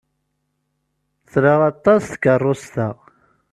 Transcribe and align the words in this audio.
Tra 1.31 1.53
aṭas 1.71 2.01
takeṛṛust-a. 2.11 2.87